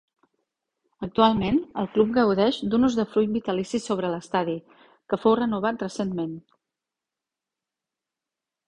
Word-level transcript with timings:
Actualment 1.07 1.59
el 1.81 1.89
club 1.97 2.09
gaudeix 2.15 2.57
d'un 2.71 2.89
usdefruit 2.89 3.35
vitalici 3.35 3.83
sobre 3.85 4.11
l'Estadi, 4.15 4.57
que 5.13 5.23
fou 5.27 5.37
renovat 5.43 5.87
recentment. 5.89 6.37